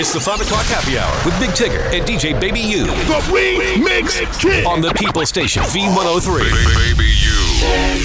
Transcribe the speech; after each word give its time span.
It's 0.00 0.14
the 0.14 0.18
5 0.18 0.40
o'clock 0.40 0.64
happy 0.64 0.96
hour 0.96 1.14
with 1.26 1.38
Big 1.38 1.50
Tigger 1.50 1.82
and 1.92 2.08
DJ 2.08 2.40
Baby 2.40 2.60
U. 2.60 2.86
The 2.86 3.20
Remix 3.28 4.40
Kid! 4.40 4.64
On 4.64 4.80
the 4.80 4.94
People 4.94 5.26
Station, 5.26 5.62
V103. 5.64 6.38
Baby, 6.38 6.64
baby 6.96 7.12
U. 7.20 7.36
10, 7.60 8.00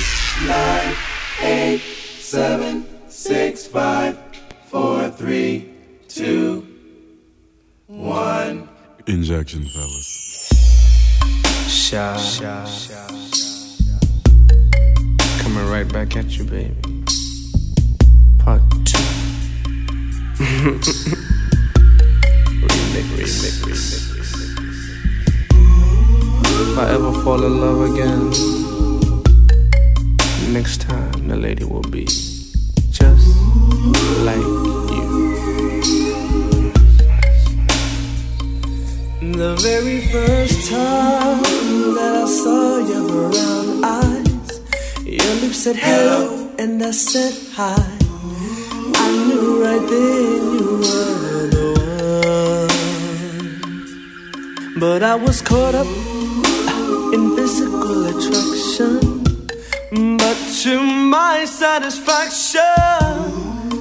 9, 0.46 0.96
8, 1.39 1.79
7, 1.79 2.86
6, 3.08 3.68
5, 3.68 4.18
4, 4.66 5.10
3, 5.10 5.73
2, 6.10 6.68
1. 7.87 8.69
Injection, 9.07 9.63
fellas. 9.63 10.51
Shot. 11.69 12.19
Shot. 12.19 12.67
Coming 15.41 15.65
right 15.69 15.87
back 15.93 16.17
at 16.17 16.38
you, 16.38 16.43
baby. 16.43 16.75
Part 18.39 18.63
2. 20.35 21.12
If 22.98 23.03
I 26.77 26.90
ever 26.94 27.12
fall 27.23 27.44
in 27.44 27.59
love 27.59 27.81
again, 27.91 28.30
next 30.53 30.80
time 30.80 31.27
the 31.27 31.36
lady 31.36 31.66
will 31.66 31.81
be 31.81 32.05
just 32.05 33.27
like 34.23 34.48
you. 34.95 35.08
The 39.41 39.55
very 39.59 40.00
first 40.08 40.70
time 40.70 41.41
that 41.98 42.14
I 42.23 42.27
saw 42.27 42.77
your 42.77 43.05
brown 43.09 43.84
eyes, 43.84 44.62
your 45.03 45.36
lips 45.41 45.58
said 45.64 45.75
hello 45.75 46.50
and 46.58 46.81
I 46.81 46.91
said 46.91 47.34
hi. 47.55 47.75
I 48.95 49.09
knew 49.27 49.62
right 49.62 49.86
then 49.89 50.53
you 50.53 50.77
were 50.77 51.48
the 51.55 51.65
But 54.78 55.04
I 55.04 55.16
was 55.16 55.42
caught 55.42 55.73
up 55.73 55.88
in 57.14 57.34
physical 57.38 58.08
attraction. 58.08 59.23
But 60.17 60.38
to 60.64 60.82
my 60.82 61.45
satisfaction, 61.45 62.62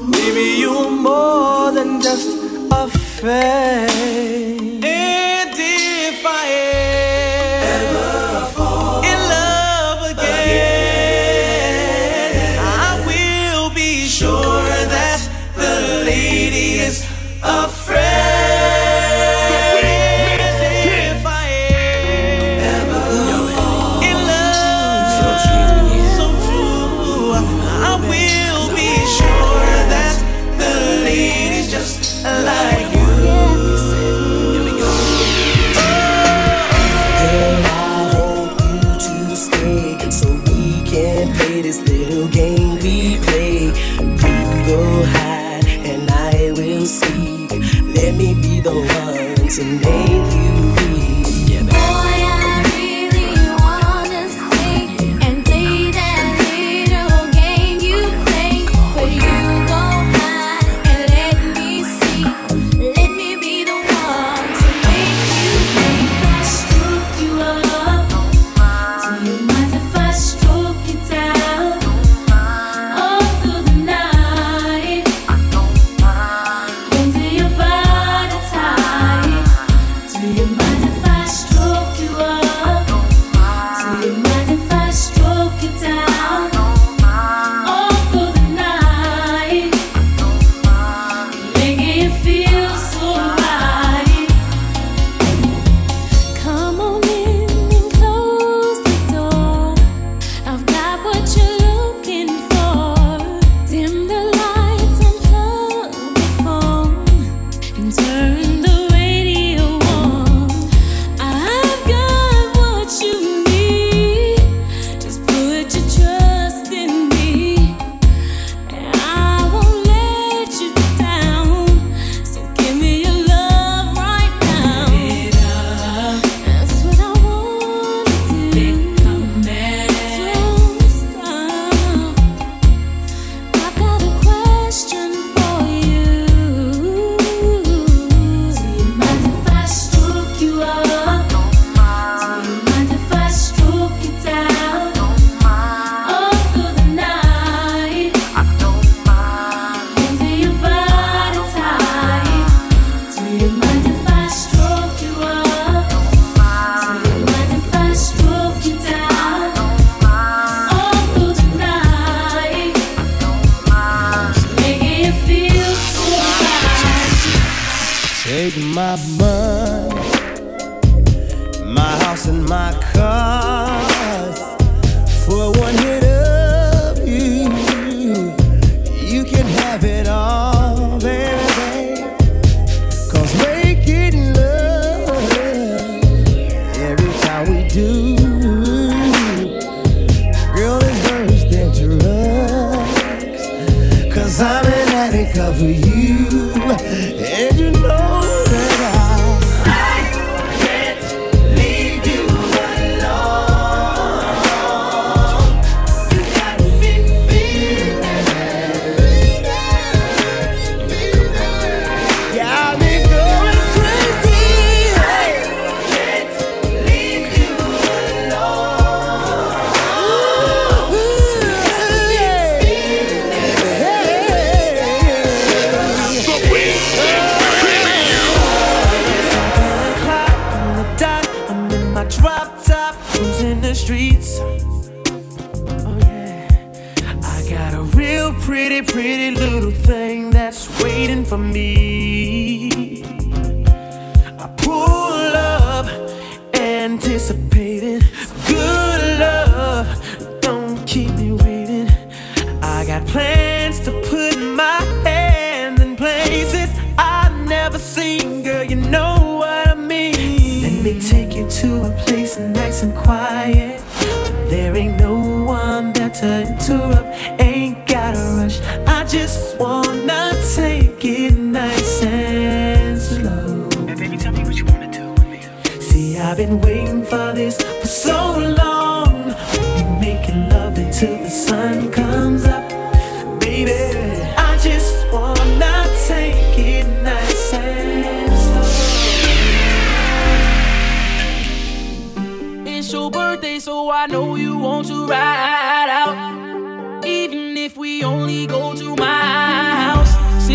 maybe 0.08 0.60
you 0.60 0.70
were 0.70 0.90
more 0.92 1.72
than 1.72 2.00
just 2.00 2.28
a 2.70 2.86
friend. 3.18 3.93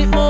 more. 0.06 0.29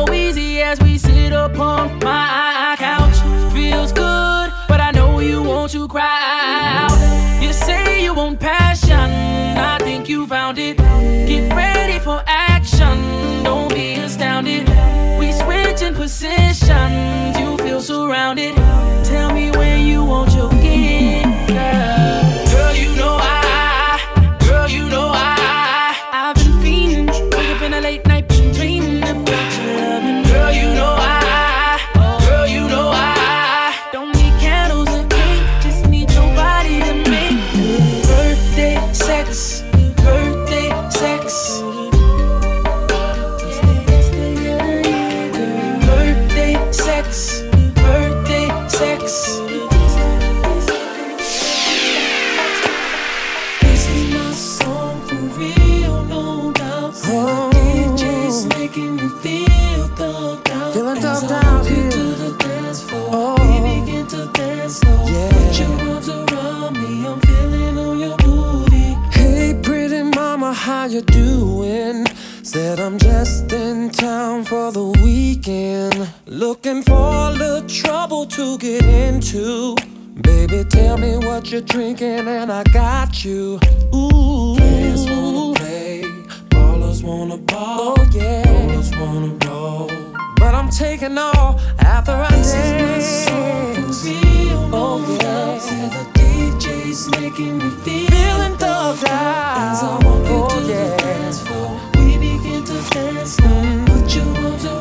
weekend. 75.39 76.09
Looking 76.25 76.83
for 76.83 76.94
a 76.94 77.31
little 77.31 77.68
trouble 77.68 78.25
to 78.27 78.57
get 78.57 78.83
into. 78.83 79.75
Baby, 80.21 80.65
tell 80.69 80.97
me 80.97 81.18
what 81.18 81.51
you're 81.51 81.62
drinking, 81.62 82.27
and 82.27 82.51
I 82.51 82.63
got 82.63 83.24
you. 83.24 83.59
Ooh. 83.94 84.56
Players 84.57 85.09
wanna 85.09 85.56
play, 85.56 86.03
ballers 86.50 87.03
wanna 87.03 87.38
ball. 87.38 87.95
Oh, 87.97 88.09
yeah. 88.12 88.44
Rollers 88.51 88.91
wanna 88.91 89.38
roll. 89.47 89.89
But 90.36 90.56
I'm 90.56 90.69
taking 90.69 91.18
all 91.18 91.59
after 91.80 92.12
I 92.12 92.30
this 92.31 92.53
Is 92.53 92.74
my 92.81 93.00
song 93.00 93.75
real 94.03 94.69
oh, 94.74 95.18
yeah. 95.21 95.74
And 95.74 95.91
the 95.91 96.19
DJ's 96.19 97.09
making 97.19 97.57
me 97.59 97.69
feel 97.83 98.07
feeling 98.09 98.56
thugged 98.57 99.07
out. 99.07 99.71
As 99.71 99.83
I 99.83 99.94
walk 99.94 100.03
oh, 100.06 100.57
into 100.57 100.71
yeah. 100.71 100.89
the 100.89 100.97
dance 100.97 101.41
floor, 101.41 101.80
we 101.95 102.18
begin 102.18 102.63
to 102.63 102.89
dance 102.91 103.39
now. 103.39 103.63
Mm. 103.63 103.86
Put 103.88 104.15
your 104.15 104.25
arms 104.45 104.65
around 104.65 104.78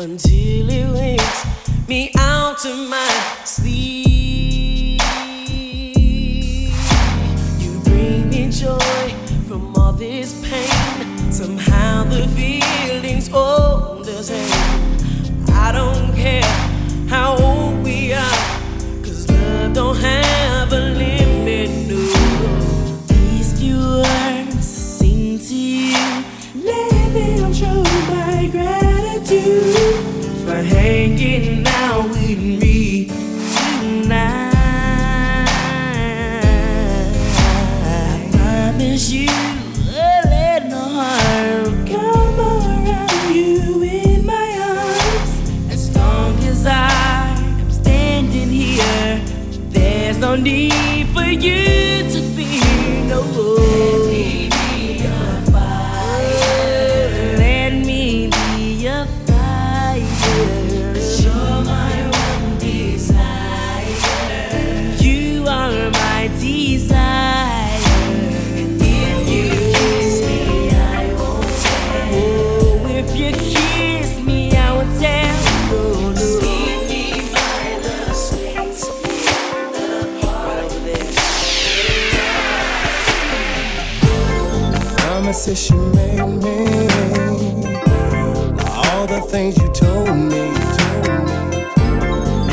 until 0.00 0.70
it 0.70 0.90
wakes 0.94 1.44
me 1.86 2.10
out 2.16 2.64
of 2.64 2.88
my 2.88 3.22
sleep. 3.44 4.98
You 7.58 7.80
bring 7.80 8.30
me 8.30 8.50
joy 8.50 9.14
from 9.46 9.76
all 9.76 9.92
this 9.92 10.32
pain. 10.48 11.30
Somehow 11.30 12.04
the 12.04 12.26
feeling's 12.28 13.30
all 13.30 13.96
the 13.96 14.22
same. 14.22 15.52
I 15.52 15.70
don't 15.72 16.14
care 16.14 16.44
how 17.08 17.36
old. 17.36 17.69
in 32.30 32.59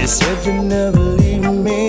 said 0.08 0.46
you'd 0.46 0.64
never 0.64 1.00
leave 1.00 1.52
me. 1.52 1.87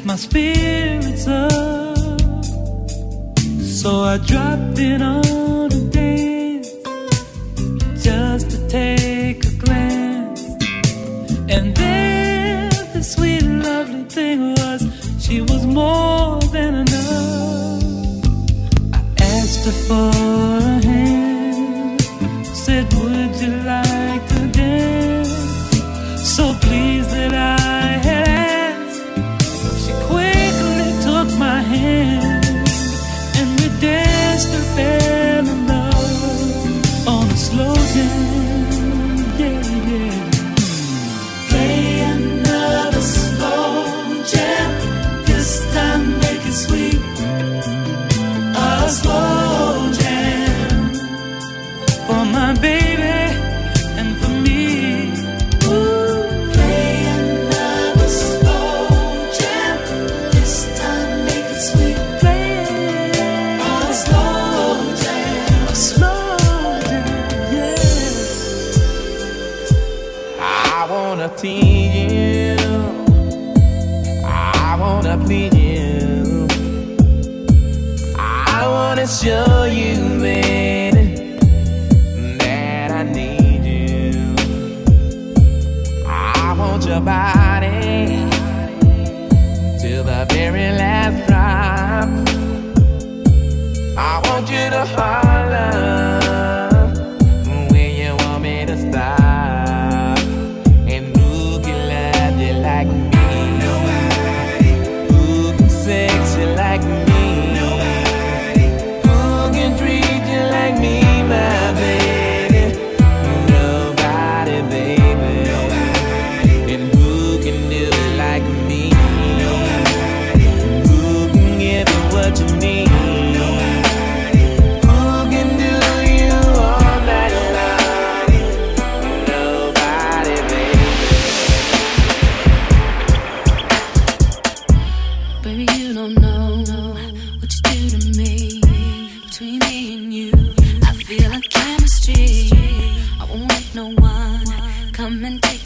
lift 0.00 0.06
my 0.06 0.16
spirits 0.16 1.26
up. 1.26 2.20
So 3.60 4.00
I 4.00 4.18
dropped 4.18 4.78
in 4.78 5.02
on 5.02 5.29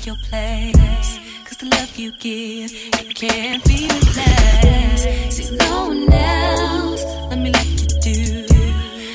your 0.06 0.16
place. 0.16 1.18
Cause 1.44 1.56
the 1.58 1.66
love 1.66 1.96
you 1.96 2.12
give, 2.12 2.70
it 2.72 3.14
can't 3.14 3.64
be 3.64 3.88
replaced. 3.88 5.32
See, 5.32 5.56
no 5.56 5.88
one 5.88 6.12
else, 6.12 7.04
let 7.30 7.38
me 7.38 7.50
let 7.50 7.66
you 7.66 7.86
do. 8.00 8.46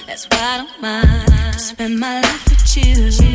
That's 0.07 0.25
why 0.27 0.39
I 0.41 0.57
don't 0.57 0.81
mind. 0.81 1.61
Spend 1.61 1.99
my 1.99 2.21
life 2.21 2.49
with 2.49 2.77
you. 2.77 3.28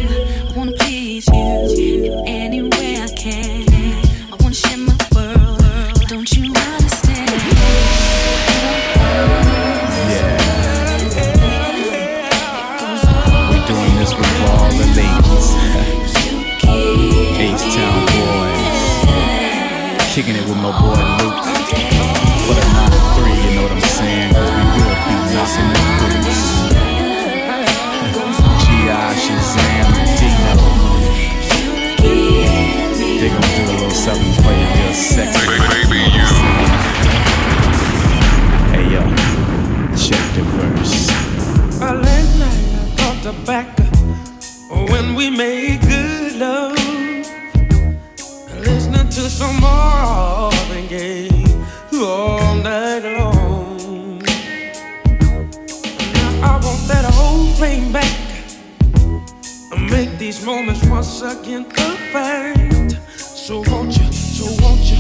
these 60.34 60.44
moments 60.44 60.84
once 60.86 61.22
again 61.22 61.64
perfect. 61.64 62.98
So 63.18 63.62
won't 63.68 63.96
you, 63.96 64.12
so 64.12 64.46
won't 64.62 64.80
you? 64.80 64.98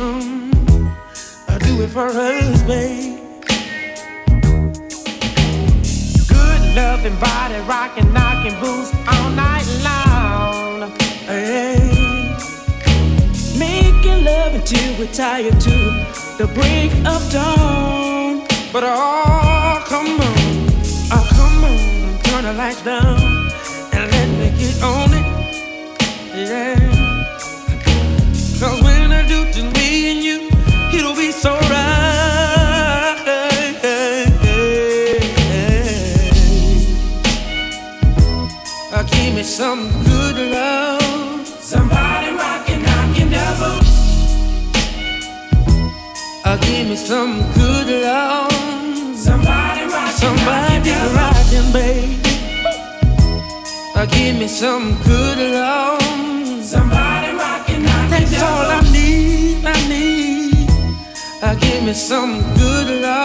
Um, 0.00 0.50
I 1.48 1.58
do 1.58 1.82
it 1.82 1.88
for 1.88 2.08
us, 2.08 2.62
babe. 2.62 3.18
Good 6.28 6.76
loving 6.76 7.18
body, 7.18 7.60
rocking, 7.68 8.12
knocking, 8.12 8.58
booze 8.60 8.92
all 9.08 9.30
night 9.30 9.66
long. 9.82 10.90
Hey. 11.26 11.78
Making 13.58 14.24
love 14.24 14.54
until 14.54 14.98
we're 14.98 15.12
tired 15.12 15.60
to 15.60 15.76
the 16.38 16.50
break 16.54 16.92
of 17.06 17.30
dawn. 17.30 18.46
But 18.72 18.84
oh, 18.84 19.82
come 19.86 20.20
on, 20.20 20.70
oh, 21.12 21.26
come 21.36 21.64
on, 21.64 22.22
turn 22.22 22.44
the 22.44 22.52
lights 22.52 22.82
down. 22.82 23.45
Do 29.28 29.44
to 29.52 29.62
me 29.74 30.10
and 30.12 30.22
you, 30.24 30.48
it'll 30.96 31.14
be 31.16 31.30
so 31.32 31.52
right. 31.70 31.92
Give 39.10 39.34
me 39.34 39.42
some 39.42 39.90
good 40.04 40.36
love. 40.52 41.46
Somebody 41.46 42.30
rockin', 42.32 42.82
knockin' 42.82 43.30
double. 43.30 43.80
Uh, 46.44 46.56
give 46.62 46.88
me 46.88 46.96
some 46.96 47.42
good 47.54 47.88
love. 48.02 48.52
Somebody 49.16 49.84
rockin', 49.86 50.16
somebody 50.16 50.90
rockin', 51.14 51.72
baby. 51.72 52.16
Give 54.10 54.36
me 54.38 54.48
some 54.48 54.96
good 55.04 55.38
love. 55.52 56.00
Somebody 56.62 57.32
rockin', 57.36 57.82
knockin' 57.82 58.10
That's 58.10 58.30
double. 58.32 58.46
all 58.46 58.70
I 58.70 58.85
give 61.54 61.84
me 61.84 61.92
some 61.92 62.42
good 62.54 63.02
love. 63.02 63.15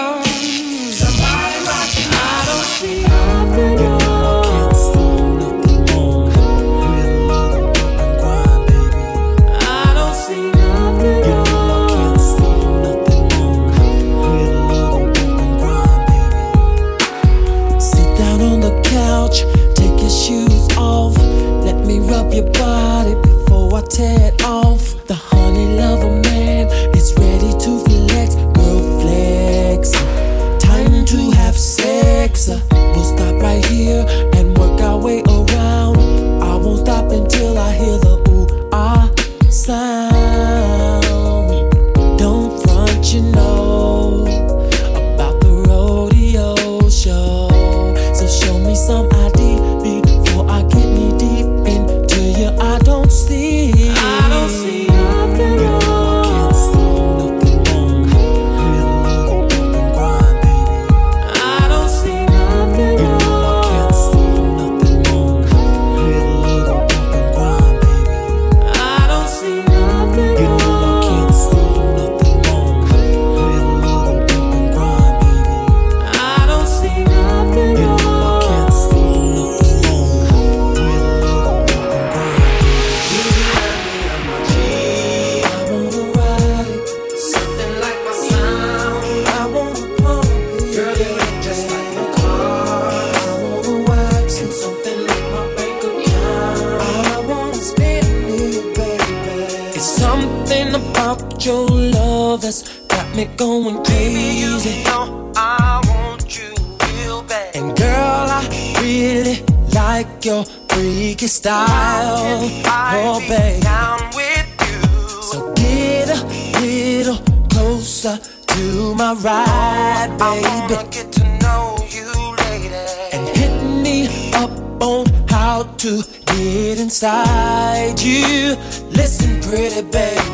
with 129.75 129.85
it, 129.85 129.91
baby. 129.91 130.30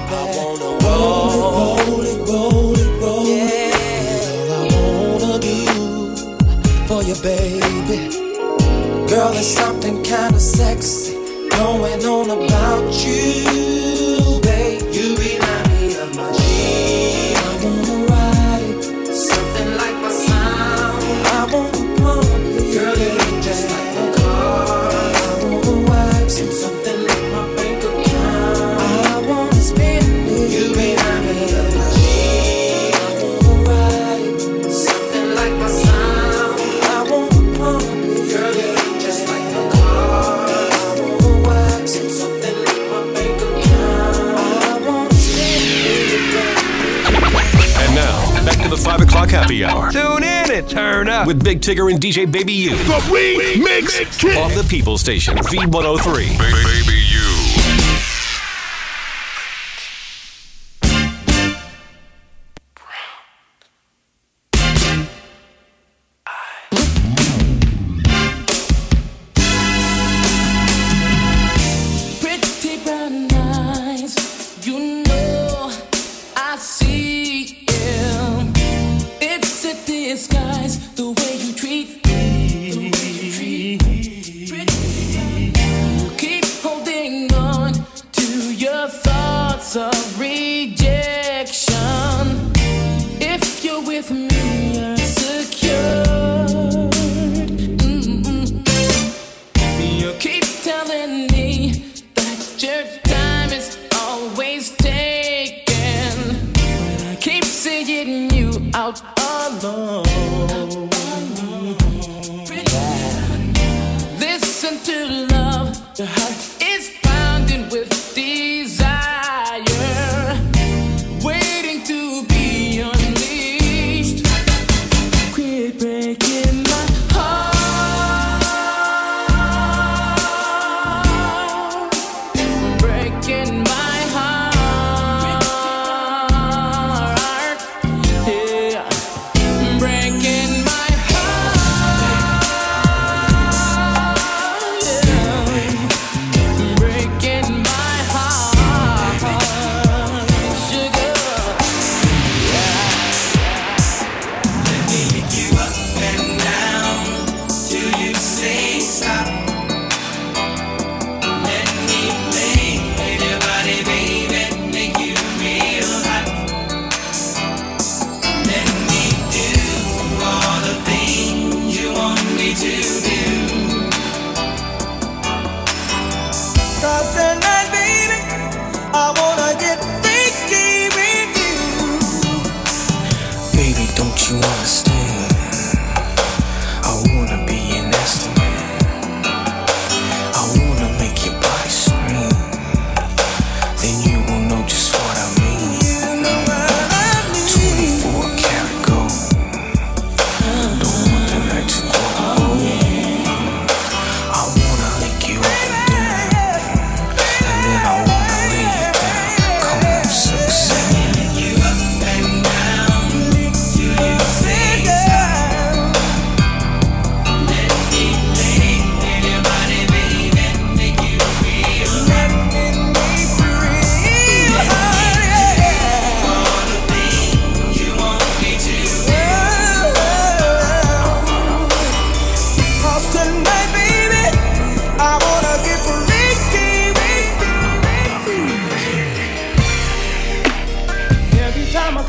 Tigger 51.68 51.92
and 51.92 52.00
DJ 52.00 52.32
Baby 52.32 52.54
U. 52.54 52.70
The 52.70 53.10
We, 53.12 53.38
we 53.38 53.62
Mix, 53.62 54.00
mix 54.00 54.24
Off 54.38 54.56
the 54.56 54.66
People 54.70 54.98
Station, 54.98 55.36
V103. 55.36 56.40
Baby, 56.40 56.64
baby 56.64 57.07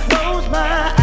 close 0.09 0.49
my 0.49 0.59
eyes. 0.59 0.98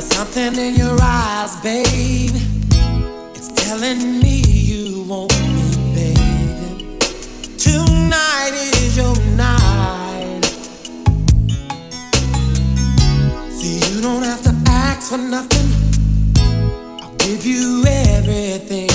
There's 0.00 0.14
something 0.14 0.54
in 0.54 0.76
your 0.76 0.96
eyes, 1.02 1.56
babe. 1.56 2.30
It's 3.34 3.48
telling 3.48 4.20
me 4.20 4.42
you 4.46 5.02
want 5.02 5.32
me, 5.40 5.92
baby. 5.92 6.98
Tonight 7.58 8.52
is 8.54 8.96
your 8.96 9.16
night. 9.34 10.44
See, 13.50 13.80
you 13.92 14.00
don't 14.00 14.22
have 14.22 14.40
to 14.44 14.54
ask 14.68 15.10
for 15.10 15.18
nothing. 15.18 15.68
I'll 17.02 17.16
give 17.16 17.44
you 17.44 17.84
everything. 17.84 18.87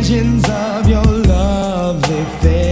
Visions 0.00 0.48
of 0.48 0.88
your 0.88 1.02
lovely 1.02 2.24
face. 2.40 2.67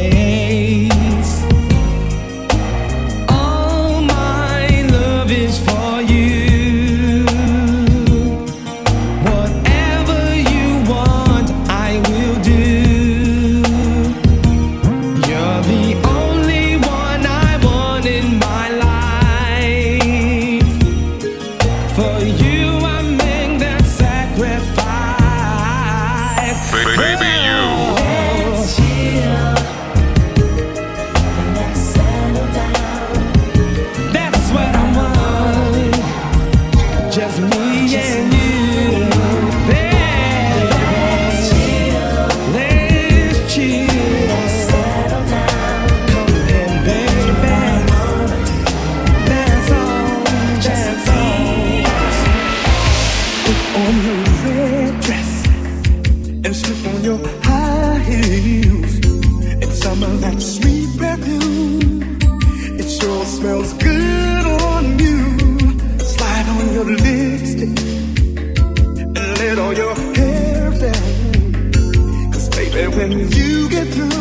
When 72.97 73.13
you 73.13 73.69
get 73.69 73.89
through. 73.89 74.16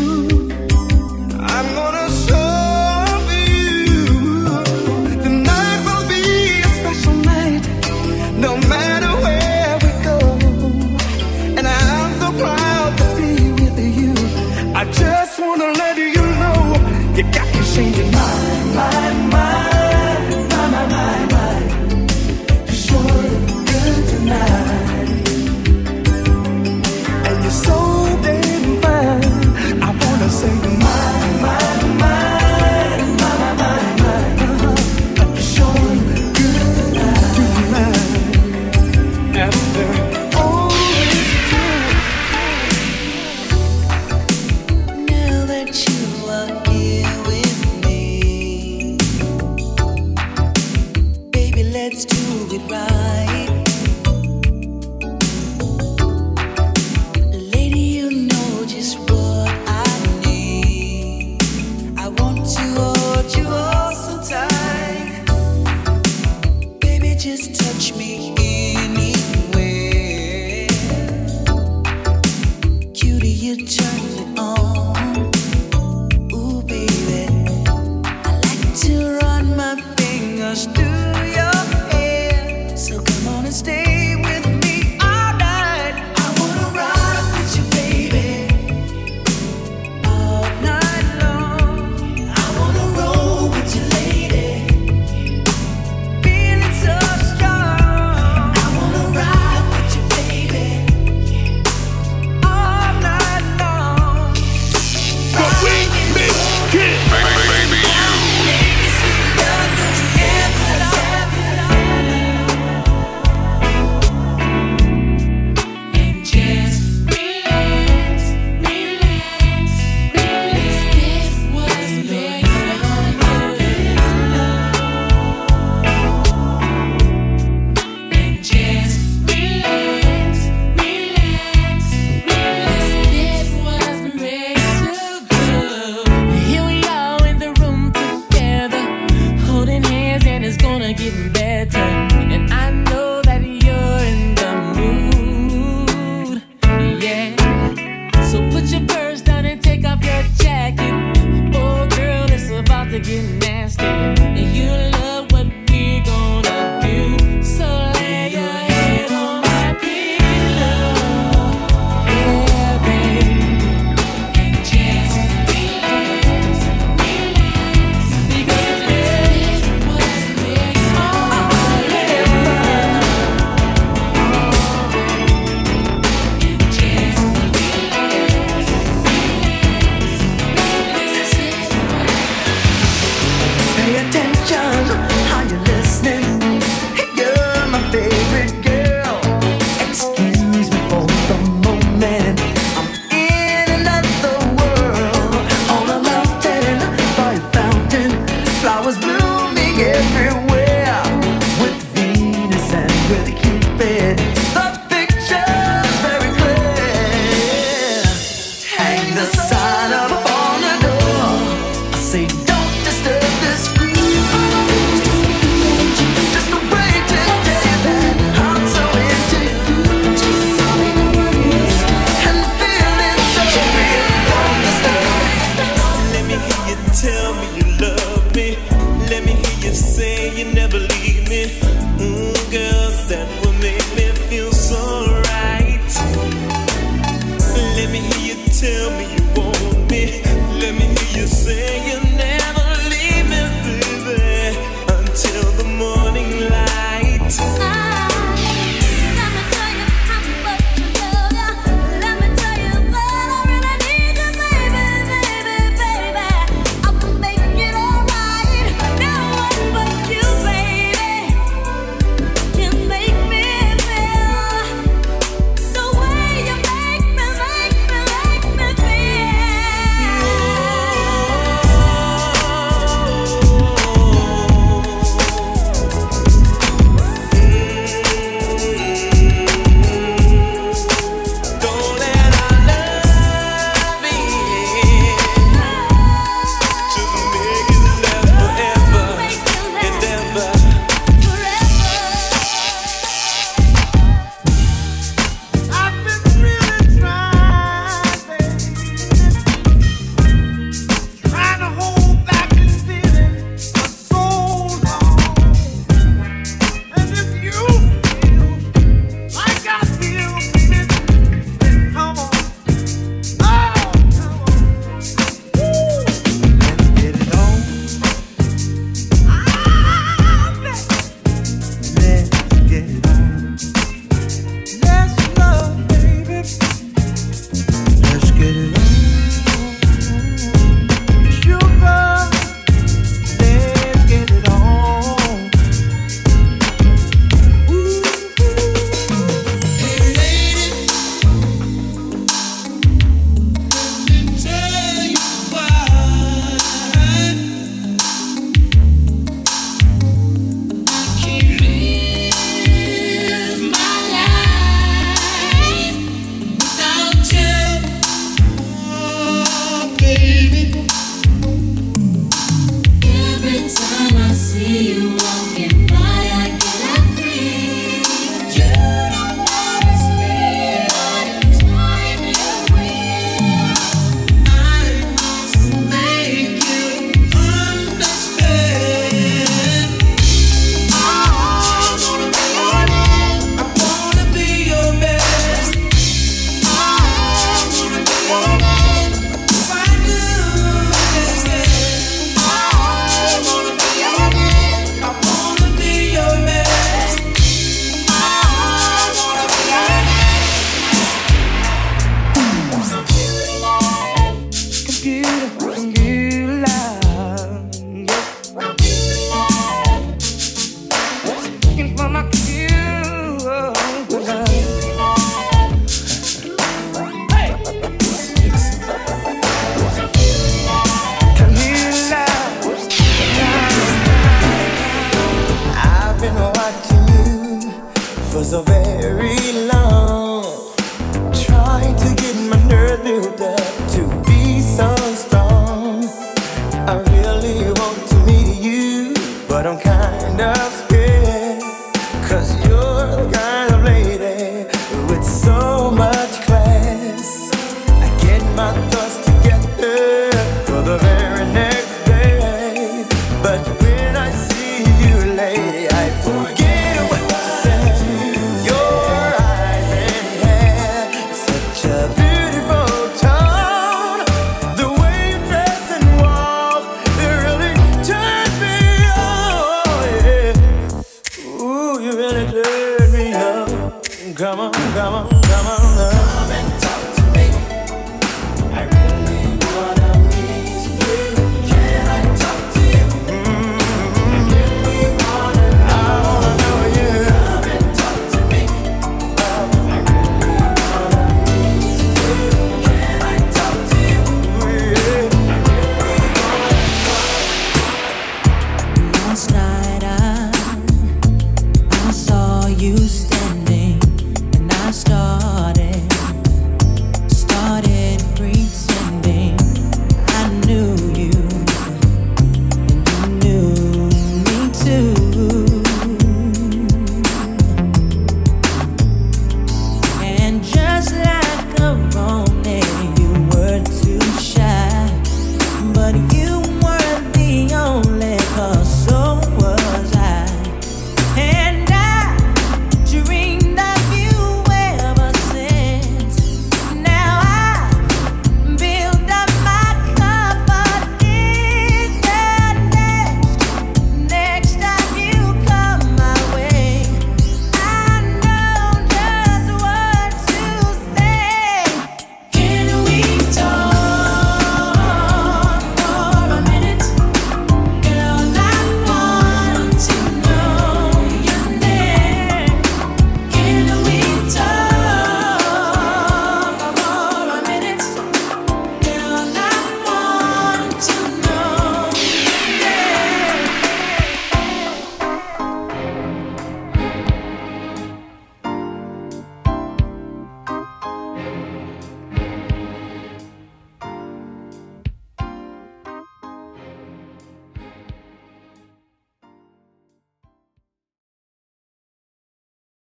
to 73.64 73.95